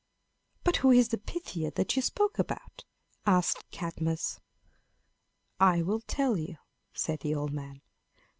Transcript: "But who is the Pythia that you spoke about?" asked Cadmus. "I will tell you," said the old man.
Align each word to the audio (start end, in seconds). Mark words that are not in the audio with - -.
"But 0.63 0.77
who 0.77 0.89
is 0.89 1.09
the 1.09 1.19
Pythia 1.19 1.69
that 1.75 1.95
you 1.95 2.01
spoke 2.01 2.39
about?" 2.39 2.85
asked 3.27 3.69
Cadmus. 3.69 4.39
"I 5.59 5.83
will 5.83 5.99
tell 6.01 6.37
you," 6.39 6.57
said 6.91 7.19
the 7.19 7.35
old 7.35 7.53
man. 7.53 7.83